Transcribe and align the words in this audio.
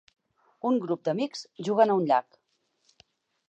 Un 0.69 0.79
grup 0.85 1.03
d'amics 1.09 1.45
juguen 1.69 1.93
a 1.95 2.01
un 2.01 2.11
llac. 2.13 2.41